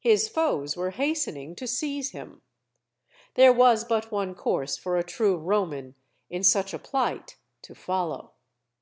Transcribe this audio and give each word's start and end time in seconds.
His 0.00 0.26
foes 0.26 0.74
were 0.74 0.92
hastening 0.92 1.54
to 1.56 1.66
seize 1.66 2.12
him. 2.12 2.40
There 3.34 3.52
was 3.52 3.84
but 3.84 4.10
one 4.10 4.34
course 4.34 4.78
for 4.78 4.96
a 4.96 5.04
true 5.04 5.36
Roman 5.36 5.96
in 6.30 6.42
such 6.42 6.72
a 6.72 6.78
plight 6.78 7.36
to 7.60 7.74
follow. 7.74 8.32